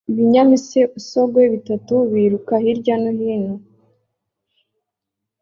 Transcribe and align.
Ibinyamisogwe 0.11 1.41
bitatu 1.53 1.93
biruka 2.11 2.53
hirya 2.63 2.95
no 3.01 3.11
hino 3.17 3.55